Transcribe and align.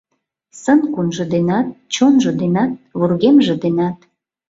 Сын-кунжо 0.61 1.23
денат, 1.33 1.67
чонжо 1.93 2.31
денат, 2.41 2.71
вургемже 2.99 3.55
денат. 3.63 3.97